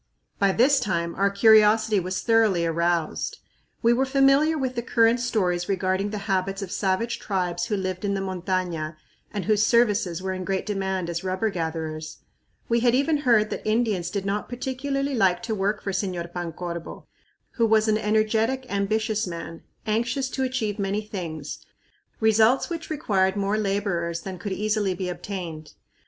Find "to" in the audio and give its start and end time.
15.43-15.53, 20.31-20.41